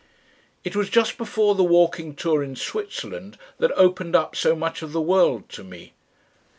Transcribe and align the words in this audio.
It 0.63 0.75
was 0.75 0.89
just 0.89 1.15
before 1.15 1.53
the 1.53 1.63
walking 1.63 2.15
tour 2.15 2.41
in 2.41 2.55
Switzerland 2.55 3.37
that 3.59 3.71
opened 3.73 4.15
up 4.15 4.35
so 4.35 4.55
much 4.55 4.81
of 4.81 4.93
the 4.93 4.99
world 5.01 5.47
to 5.49 5.63
me. 5.63 5.93